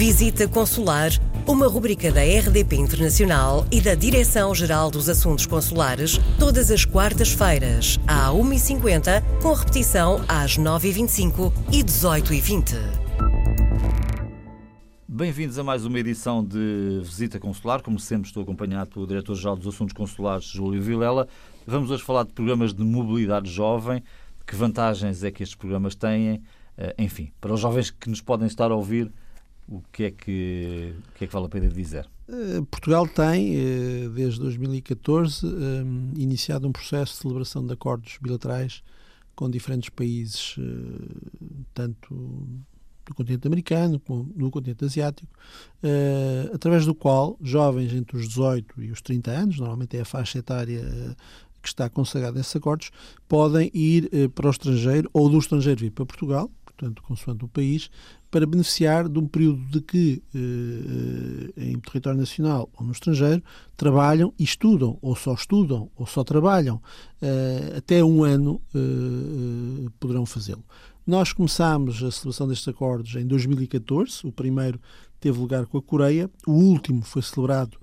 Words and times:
Visita 0.00 0.48
Consular, 0.48 1.10
uma 1.46 1.68
rubrica 1.68 2.10
da 2.10 2.22
RDP 2.22 2.74
Internacional 2.74 3.66
e 3.70 3.82
da 3.82 3.94
Direção-Geral 3.94 4.90
dos 4.90 5.10
Assuntos 5.10 5.44
Consulares, 5.44 6.18
todas 6.38 6.70
as 6.70 6.86
quartas-feiras, 6.86 8.00
à 8.06 8.30
1h50, 8.30 9.22
com 9.42 9.52
repetição 9.52 10.24
às 10.26 10.56
9h25 10.56 11.52
e 11.70 11.84
18h20. 11.84 12.76
Bem-vindos 15.06 15.58
a 15.58 15.62
mais 15.62 15.84
uma 15.84 15.98
edição 15.98 16.42
de 16.42 17.02
Visita 17.02 17.38
Consular. 17.38 17.82
Como 17.82 18.00
sempre, 18.00 18.26
estou 18.26 18.42
acompanhado 18.42 18.92
pelo 18.92 19.06
Diretor-Geral 19.06 19.54
dos 19.54 19.74
Assuntos 19.74 19.92
Consulares, 19.92 20.46
Júlio 20.46 20.80
Vilela. 20.80 21.28
Vamos 21.66 21.90
hoje 21.90 22.02
falar 22.02 22.24
de 22.24 22.32
programas 22.32 22.72
de 22.72 22.82
mobilidade 22.82 23.50
jovem. 23.50 24.02
Que 24.46 24.56
vantagens 24.56 25.22
é 25.22 25.30
que 25.30 25.42
estes 25.42 25.56
programas 25.56 25.94
têm? 25.94 26.42
Eh, 26.78 26.94
enfim, 26.96 27.30
para 27.38 27.52
os 27.52 27.60
jovens 27.60 27.90
que 27.90 28.08
nos 28.08 28.22
podem 28.22 28.46
estar 28.46 28.70
a 28.70 28.74
ouvir, 28.74 29.12
o 29.70 29.82
que 29.92 30.04
é 30.04 30.10
que, 30.10 30.94
o 30.98 31.12
que, 31.14 31.24
é 31.24 31.26
que 31.28 31.32
vale 31.32 31.46
a 31.46 31.48
pena 31.48 31.68
dizer? 31.68 32.08
Eh, 32.28 32.60
Portugal 32.68 33.06
tem, 33.06 33.54
eh, 33.54 34.08
desde 34.12 34.40
2014, 34.40 35.46
iniciado 36.16 36.66
um 36.66 36.72
processo 36.72 37.14
de 37.14 37.18
celebração 37.20 37.64
de 37.64 37.72
acordos 37.72 38.18
bilaterais 38.20 38.82
com 39.36 39.48
diferentes 39.48 39.88
países, 39.88 40.56
tanto 41.72 42.14
do 43.06 43.14
continente 43.14 43.46
americano 43.46 43.98
como 44.00 44.24
do 44.24 44.50
continente 44.50 44.84
asiático, 44.84 45.32
através 46.52 46.84
do 46.84 46.94
qual 46.94 47.38
jovens 47.40 47.94
entre 47.94 48.18
os 48.18 48.28
18 48.28 48.82
e 48.82 48.90
os 48.90 49.00
30 49.00 49.30
anos, 49.30 49.58
normalmente 49.58 49.96
é 49.96 50.02
a 50.02 50.04
faixa 50.04 50.38
etária 50.38 50.84
que 51.62 51.68
está 51.68 51.88
consagrada 51.88 52.36
nesses 52.36 52.54
acordos, 52.54 52.90
podem 53.26 53.70
ir 53.72 54.28
para 54.34 54.48
o 54.48 54.50
estrangeiro 54.50 55.08
ou 55.14 55.30
do 55.30 55.38
estrangeiro 55.38 55.80
vir 55.80 55.90
para 55.90 56.04
Portugal, 56.04 56.50
portanto, 56.80 57.02
consoante 57.02 57.44
o 57.44 57.48
país, 57.48 57.90
para 58.30 58.46
beneficiar 58.46 59.08
de 59.08 59.18
um 59.18 59.26
período 59.26 59.60
de 59.70 59.80
que, 59.82 60.22
eh, 60.34 61.52
eh, 61.58 61.70
em 61.70 61.78
território 61.78 62.18
nacional 62.18 62.70
ou 62.74 62.86
no 62.86 62.92
estrangeiro, 62.92 63.42
trabalham 63.76 64.32
e 64.38 64.44
estudam, 64.44 64.98
ou 65.02 65.14
só 65.14 65.34
estudam, 65.34 65.90
ou 65.94 66.06
só 66.06 66.24
trabalham, 66.24 66.80
eh, 67.20 67.74
até 67.76 68.02
um 68.02 68.24
ano 68.24 68.60
poderão 69.98 70.24
fazê-lo. 70.24 70.64
Nós 71.06 71.32
começámos 71.32 72.02
a 72.02 72.10
celebração 72.10 72.48
destes 72.48 72.68
acordos 72.68 73.14
em 73.16 73.26
2014, 73.26 74.26
o 74.26 74.32
primeiro 74.32 74.80
teve 75.18 75.38
lugar 75.38 75.66
com 75.66 75.76
a 75.76 75.82
Coreia, 75.82 76.30
o 76.46 76.52
último 76.52 77.02
foi 77.02 77.20
celebrado 77.20 77.79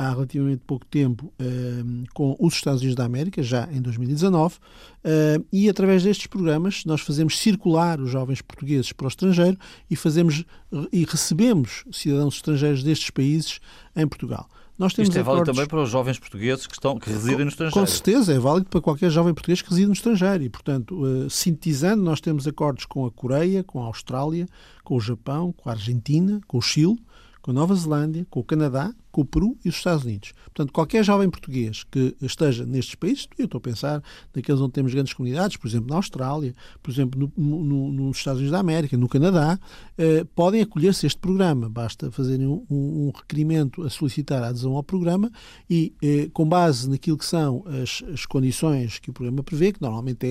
há 0.00 0.10
relativamente 0.10 0.62
pouco 0.66 0.86
tempo 0.86 1.26
uh, 1.26 2.04
com 2.14 2.34
os 2.40 2.54
Estados 2.54 2.80
Unidos 2.80 2.96
da 2.96 3.04
América, 3.04 3.42
já 3.42 3.68
em 3.70 3.82
2019, 3.82 4.56
uh, 4.56 5.46
e 5.52 5.68
através 5.68 6.02
destes 6.02 6.26
programas 6.26 6.86
nós 6.86 7.02
fazemos 7.02 7.38
circular 7.38 8.00
os 8.00 8.10
jovens 8.10 8.40
portugueses 8.40 8.92
para 8.92 9.04
o 9.04 9.08
estrangeiro 9.08 9.58
e 9.90 9.96
fazemos 9.96 10.44
e 10.90 11.04
recebemos 11.04 11.84
cidadãos 11.92 12.36
estrangeiros 12.36 12.82
destes 12.82 13.10
países 13.10 13.60
em 13.94 14.08
Portugal. 14.08 14.48
Nós 14.78 14.94
temos 14.94 15.10
Isto 15.10 15.18
é 15.18 15.22
válido 15.22 15.44
também 15.44 15.66
para 15.66 15.82
os 15.82 15.90
jovens 15.90 16.18
portugueses 16.18 16.66
que, 16.66 16.72
estão, 16.72 16.98
que 16.98 17.10
residem 17.10 17.44
no 17.44 17.50
estrangeiro. 17.50 17.78
Com 17.78 17.86
certeza, 17.86 18.32
é 18.32 18.38
válido 18.38 18.70
para 18.70 18.80
qualquer 18.80 19.10
jovem 19.10 19.34
português 19.34 19.60
que 19.60 19.68
reside 19.68 19.88
no 19.88 19.92
estrangeiro. 19.92 20.42
E, 20.42 20.48
portanto, 20.48 20.94
uh, 20.98 21.28
sintetizando, 21.28 22.02
nós 22.02 22.18
temos 22.18 22.46
acordos 22.48 22.86
com 22.86 23.04
a 23.04 23.10
Coreia, 23.10 23.62
com 23.62 23.82
a 23.82 23.86
Austrália, 23.86 24.46
com 24.82 24.96
o 24.96 25.00
Japão, 25.00 25.52
com 25.52 25.68
a 25.68 25.72
Argentina, 25.72 26.40
com 26.46 26.56
o 26.56 26.62
Chile, 26.62 26.98
com 27.42 27.50
a 27.50 27.54
Nova 27.54 27.74
Zelândia, 27.74 28.26
com 28.30 28.40
o 28.40 28.44
Canadá, 28.44 28.94
com 29.10 29.22
o 29.22 29.24
Peru 29.24 29.56
e 29.64 29.68
os 29.68 29.76
Estados 29.76 30.04
Unidos. 30.04 30.32
Portanto, 30.44 30.72
qualquer 30.72 31.04
jovem 31.04 31.28
português 31.28 31.84
que 31.84 32.16
esteja 32.20 32.64
nestes 32.64 32.94
países, 32.94 33.28
eu 33.38 33.44
estou 33.46 33.58
a 33.58 33.60
pensar 33.60 34.02
naqueles 34.34 34.60
onde 34.60 34.72
temos 34.72 34.92
grandes 34.92 35.12
comunidades, 35.12 35.56
por 35.56 35.68
exemplo, 35.68 35.88
na 35.88 35.96
Austrália, 35.96 36.54
por 36.82 36.90
exemplo, 36.90 37.30
no, 37.36 37.64
no, 37.64 37.92
nos 37.92 38.18
Estados 38.18 38.40
Unidos 38.40 38.52
da 38.52 38.60
América, 38.60 38.96
no 38.96 39.08
Canadá, 39.08 39.58
eh, 39.98 40.24
podem 40.34 40.60
acolher-se 40.60 41.06
este 41.06 41.18
programa. 41.18 41.68
Basta 41.68 42.10
fazerem 42.10 42.46
um, 42.46 42.64
um, 42.70 43.12
requerimento 43.14 43.82
a 43.82 43.90
solicitar 43.90 44.42
a 44.42 44.48
adesão 44.48 44.76
ao 44.76 44.82
programa 44.82 45.30
e, 45.68 45.92
eh, 46.02 46.28
com 46.32 46.48
base 46.48 46.88
naquilo 46.88 47.18
que 47.18 47.24
são 47.24 47.64
as, 47.82 48.02
as, 48.12 48.26
condições 48.26 48.98
que 48.98 49.10
o 49.10 49.12
programa 49.12 49.42
prevê, 49.42 49.72
que 49.72 49.80
normalmente 49.80 50.26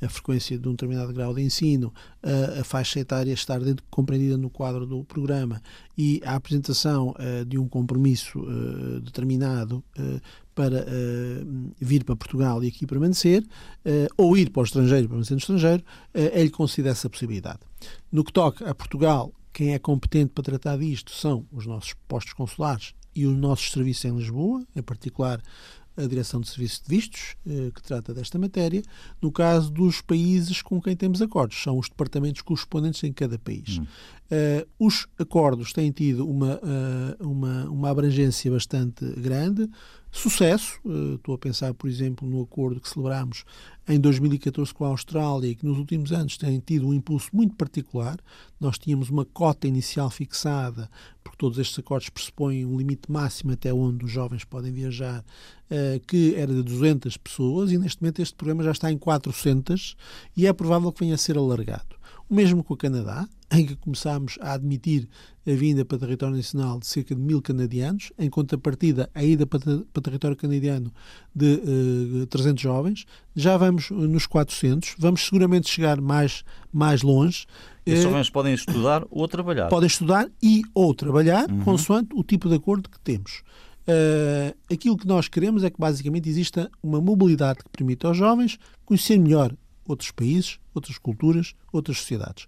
é 0.00 0.04
a 0.04 0.08
frequência 0.08 0.58
de 0.58 0.68
um 0.68 0.72
determinado 0.72 1.12
grau 1.12 1.34
de 1.34 1.42
ensino, 1.42 1.92
a, 2.22 2.60
a 2.60 2.64
faixa 2.64 3.00
etária 3.00 3.32
estar 3.32 3.60
dentro, 3.60 3.84
compreendida 3.90 4.36
no 4.36 4.50
quadro 4.50 4.86
do 4.86 5.04
programa 5.04 5.62
e 5.96 6.20
a 6.24 6.36
apresentação 6.36 7.10
uh, 7.10 7.44
de 7.44 7.58
um 7.58 7.68
compromisso 7.68 8.17
compromisso 8.18 8.40
uh, 8.40 9.00
determinado 9.00 9.84
uh, 9.98 10.20
para 10.54 10.82
uh, 10.82 11.72
vir 11.78 12.04
para 12.04 12.16
Portugal 12.16 12.62
e 12.64 12.68
aqui 12.68 12.86
permanecer, 12.86 13.46
ou 14.16 14.36
ir 14.36 14.50
para 14.50 14.60
o 14.60 14.64
estrangeiro 14.64 15.04
e 15.04 15.08
permanecer 15.08 15.34
no 15.34 15.38
estrangeiro, 15.38 15.84
ele 16.12 16.50
concede 16.50 16.88
essa 16.88 17.08
possibilidade. 17.08 17.60
No 18.10 18.24
que 18.24 18.32
toca 18.32 18.68
a 18.68 18.74
Portugal, 18.74 19.32
quem 19.52 19.72
é 19.72 19.78
competente 19.78 20.32
para 20.34 20.42
tratar 20.42 20.76
disto 20.78 21.12
são 21.12 21.46
os 21.52 21.64
nossos 21.64 21.94
postos 22.08 22.32
consulares 22.32 22.92
e 23.14 23.24
os 23.24 23.36
nossos 23.36 23.70
serviços 23.70 24.04
em 24.04 24.16
Lisboa, 24.16 24.66
em 24.74 24.82
particular 24.82 25.40
a 25.96 26.06
Direção 26.06 26.40
de 26.40 26.48
Serviços 26.48 26.80
de 26.80 26.88
Vistos, 26.88 27.36
que 27.74 27.82
trata 27.82 28.12
desta 28.12 28.38
matéria, 28.38 28.82
no 29.22 29.30
caso 29.30 29.70
dos 29.70 30.00
países 30.00 30.60
com 30.60 30.80
quem 30.80 30.96
temos 30.96 31.22
acordos, 31.22 31.60
são 31.62 31.78
os 31.78 31.88
departamentos 31.88 32.42
correspondentes 32.42 33.02
em 33.04 33.12
cada 33.12 33.38
país. 33.38 33.78
Hum. 33.78 33.86
Uh, 34.30 34.68
os 34.78 35.06
acordos 35.18 35.72
têm 35.72 35.90
tido 35.90 36.28
uma, 36.28 36.56
uh, 36.56 37.26
uma, 37.26 37.64
uma 37.70 37.90
abrangência 37.90 38.50
bastante 38.50 39.02
grande, 39.18 39.66
sucesso. 40.10 40.78
Uh, 40.84 41.14
estou 41.14 41.34
a 41.34 41.38
pensar, 41.38 41.72
por 41.72 41.88
exemplo, 41.88 42.28
no 42.28 42.42
acordo 42.42 42.78
que 42.78 42.90
celebramos 42.90 43.44
em 43.88 43.98
2014 43.98 44.74
com 44.74 44.84
a 44.84 44.88
Austrália 44.88 45.54
que 45.54 45.64
nos 45.64 45.78
últimos 45.78 46.12
anos 46.12 46.36
tem 46.36 46.60
tido 46.60 46.88
um 46.88 46.92
impulso 46.92 47.30
muito 47.32 47.56
particular. 47.56 48.18
Nós 48.60 48.76
tínhamos 48.76 49.08
uma 49.08 49.24
cota 49.24 49.66
inicial 49.66 50.10
fixada, 50.10 50.90
porque 51.24 51.38
todos 51.38 51.58
estes 51.58 51.78
acordos 51.78 52.10
pressupõem 52.10 52.66
um 52.66 52.76
limite 52.76 53.10
máximo 53.10 53.52
até 53.52 53.72
onde 53.72 54.04
os 54.04 54.10
jovens 54.10 54.44
podem 54.44 54.70
viajar, 54.72 55.24
que 56.06 56.34
era 56.34 56.52
de 56.52 56.62
200 56.62 57.16
pessoas 57.16 57.72
e 57.72 57.78
neste 57.78 58.02
momento 58.02 58.20
este 58.20 58.34
programa 58.34 58.62
já 58.62 58.72
está 58.72 58.92
em 58.92 58.98
400 58.98 59.96
e 60.36 60.46
é 60.46 60.52
provável 60.52 60.92
que 60.92 61.00
venha 61.00 61.14
a 61.14 61.18
ser 61.18 61.38
alargado. 61.38 61.97
O 62.28 62.34
mesmo 62.34 62.62
com 62.62 62.74
o 62.74 62.76
Canadá, 62.76 63.26
em 63.50 63.64
que 63.64 63.76
começámos 63.76 64.38
a 64.40 64.52
admitir 64.52 65.08
a 65.46 65.52
vinda 65.52 65.84
para 65.84 65.98
território 65.98 66.36
nacional 66.36 66.78
de 66.78 66.86
cerca 66.86 67.14
de 67.14 67.20
mil 67.20 67.40
canadianos, 67.40 68.12
em 68.18 68.28
contrapartida 68.28 69.08
a 69.14 69.24
ida 69.24 69.46
para, 69.46 69.60
para 69.92 70.02
território 70.02 70.36
canadiano 70.36 70.92
de 71.34 71.54
uh, 71.54 72.22
eh, 72.24 72.26
300 72.26 72.62
jovens. 72.62 73.06
Já 73.34 73.56
vamos 73.56 73.90
nos 73.90 74.26
400, 74.26 74.96
vamos 74.98 75.24
seguramente 75.24 75.68
chegar 75.68 76.00
mais, 76.00 76.44
mais 76.70 77.02
longe. 77.02 77.46
Esses 77.86 78.04
uh, 78.04 78.08
jovens 78.08 78.28
podem 78.28 78.52
estudar 78.52 79.06
ou 79.10 79.26
trabalhar? 79.26 79.68
Podem 79.68 79.86
estudar 79.86 80.28
e 80.42 80.62
ou 80.74 80.94
trabalhar, 80.94 81.50
uhum. 81.50 81.60
consoante 81.60 82.10
o 82.14 82.22
tipo 82.22 82.48
de 82.48 82.56
acordo 82.56 82.90
que 82.90 83.00
temos. 83.00 83.42
Uh, 83.88 84.54
aquilo 84.70 84.98
que 84.98 85.06
nós 85.06 85.28
queremos 85.28 85.64
é 85.64 85.70
que 85.70 85.80
basicamente 85.80 86.28
exista 86.28 86.70
uma 86.82 87.00
mobilidade 87.00 87.60
que 87.60 87.70
permita 87.70 88.06
aos 88.06 88.18
jovens 88.18 88.58
conhecer 88.84 89.18
melhor 89.18 89.54
outros 89.86 90.10
países, 90.10 90.58
outras 90.78 90.98
culturas, 90.98 91.54
outras 91.72 91.98
sociedades. 91.98 92.44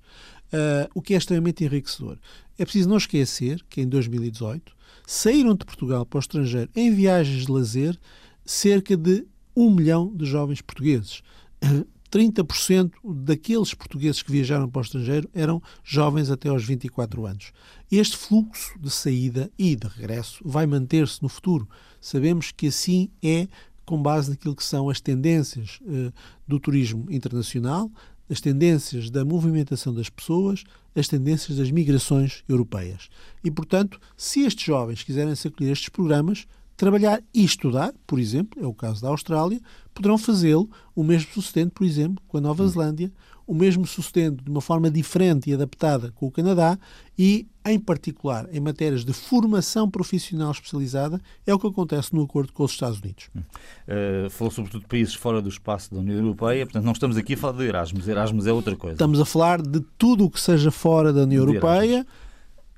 Uh, 0.53 0.91
o 0.95 1.03
que 1.03 1.15
é 1.15 1.17
extremamente 1.17 1.65
enriquecedor. 1.65 2.19
É 2.59 2.65
preciso 2.65 2.89
não 2.89 2.97
esquecer 2.97 3.63
que 3.69 3.81
em 3.81 3.89
2018 3.89 4.75
saíram 5.07 5.55
de 5.55 5.65
Portugal 5.65 6.05
para 6.05 6.19
o 6.19 6.21
estrangeiro 6.21 6.71
em 6.75 6.93
viagens 6.93 7.47
de 7.47 7.53
lazer 7.53 7.99
cerca 8.45 8.97
de 8.97 9.27
um 9.55 9.71
milhão 9.71 10.13
de 10.15 10.25
jovens 10.25 10.61
portugueses. 10.61 11.23
30% 12.11 12.93
daqueles 13.05 13.73
portugueses 13.73 14.21
que 14.21 14.33
viajaram 14.33 14.69
para 14.69 14.81
o 14.81 14.83
estrangeiro 14.83 15.31
eram 15.33 15.63
jovens 15.85 16.29
até 16.29 16.49
aos 16.49 16.65
24 16.65 17.25
anos. 17.25 17.53
Este 17.91 18.17
fluxo 18.17 18.79
de 18.81 18.91
saída 18.91 19.51
e 19.57 19.77
de 19.77 19.87
regresso 19.87 20.43
vai 20.45 20.67
manter-se 20.67 21.23
no 21.23 21.29
futuro. 21.29 21.69
Sabemos 22.01 22.51
que 22.51 22.67
assim 22.67 23.11
é 23.23 23.47
com 23.87 24.01
base 24.01 24.31
naquilo 24.31 24.55
que 24.55 24.65
são 24.65 24.89
as 24.89 25.01
tendências 25.01 25.79
uh, 25.83 26.13
do 26.47 26.61
turismo 26.61 27.07
internacional, 27.11 27.91
as 28.31 28.41
tendências 28.41 29.11
da 29.11 29.25
movimentação 29.25 29.93
das 29.93 30.09
pessoas, 30.09 30.63
as 30.95 31.09
tendências 31.09 31.59
das 31.59 31.71
migrações 31.71 32.45
europeias. 32.49 33.09
E, 33.43 33.51
portanto, 33.51 34.01
se 34.17 34.41
estes 34.43 34.65
jovens 34.65 35.03
quiserem 35.03 35.35
se 35.35 35.49
acolher 35.49 35.71
a 35.71 35.73
estes 35.73 35.89
programas, 35.89 36.47
trabalhar 36.81 37.23
e 37.35 37.45
estudar, 37.45 37.93
por 38.07 38.19
exemplo, 38.19 38.59
é 38.63 38.67
o 38.67 38.73
caso 38.73 39.03
da 39.03 39.09
Austrália, 39.09 39.61
poderão 39.93 40.17
fazê-lo 40.17 40.67
o 40.97 41.05
mesmo 41.05 41.31
sucedendo, 41.31 41.73
por 41.73 41.85
exemplo, 41.85 42.25
com 42.27 42.39
a 42.39 42.41
Nova 42.41 42.67
Zelândia, 42.67 43.13
o 43.47 43.53
mesmo 43.53 43.87
sucedendo 43.87 44.43
de 44.43 44.51
uma 44.51 44.63
forma 44.63 44.91
diferente 44.91 45.51
e 45.51 45.53
adaptada 45.53 46.11
com 46.13 46.27
o 46.27 46.31
Canadá 46.31 46.79
e, 47.19 47.47
em 47.67 47.79
particular, 47.79 48.49
em 48.51 48.61
matérias 48.61 49.05
de 49.05 49.13
formação 49.13 49.91
profissional 49.91 50.53
especializada, 50.53 51.21
é 51.47 51.53
o 51.53 51.59
que 51.59 51.67
acontece 51.67 52.15
no 52.15 52.23
acordo 52.23 52.51
com 52.55 52.65
os 52.65 52.71
Estados 52.71 52.99
Unidos. 52.99 53.29
Uh, 53.37 54.31
falou 54.31 54.51
sobretudo 54.51 54.81
de 54.81 54.89
países 54.89 55.15
fora 55.15 55.43
do 55.43 55.51
espaço 55.51 55.93
da 55.93 56.01
União 56.01 56.17
Europeia, 56.17 56.65
portanto 56.65 56.85
não 56.85 56.93
estamos 56.93 57.19
aqui 57.19 57.35
a 57.35 57.37
falar 57.37 57.59
de 57.59 57.65
Erasmus. 57.65 58.09
Erasmus 58.09 58.47
é 58.47 58.53
outra 58.55 58.75
coisa. 58.75 58.95
Estamos 58.95 59.21
a 59.21 59.27
falar 59.27 59.61
de 59.61 59.81
tudo 59.99 60.25
o 60.25 60.31
que 60.31 60.41
seja 60.41 60.71
fora 60.71 61.13
da 61.13 61.25
União 61.25 61.45
Europeia. 61.45 62.07